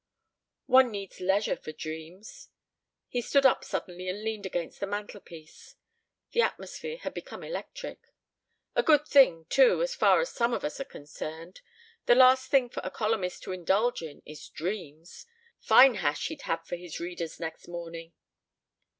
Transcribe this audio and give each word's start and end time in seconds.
"One 0.65 0.89
needs 0.89 1.19
leisure 1.19 1.55
for 1.55 1.71
dreams." 1.71 2.49
He 3.07 3.21
stood 3.21 3.45
up 3.45 3.63
suddenly 3.63 4.09
and 4.09 4.23
leaned 4.23 4.47
against 4.47 4.79
the 4.79 4.87
mantelpiece. 4.87 5.75
The 6.31 6.41
atmosphere 6.41 6.97
had 6.97 7.13
become 7.13 7.43
electric. 7.43 7.99
"A 8.75 8.81
good 8.81 9.07
thing, 9.07 9.45
too, 9.47 9.83
as 9.83 9.93
far 9.93 10.19
as 10.19 10.31
some 10.33 10.55
of 10.55 10.63
us 10.63 10.79
are 10.79 10.85
concerned. 10.85 11.61
The 12.07 12.15
last 12.15 12.49
thing 12.49 12.67
for 12.69 12.81
a 12.83 12.89
columnist 12.89 13.43
to 13.43 13.51
indulge 13.51 14.01
in 14.01 14.23
is 14.25 14.49
dreams. 14.49 15.27
Fine 15.59 15.93
hash 15.93 16.29
he'd 16.29 16.41
have 16.49 16.65
for 16.65 16.77
his 16.77 16.99
readers 16.99 17.39
next 17.39 17.67
morning!" 17.67 18.13